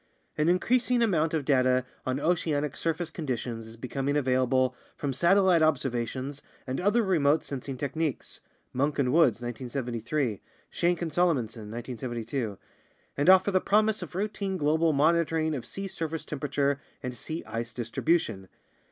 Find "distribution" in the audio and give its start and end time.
17.71-18.47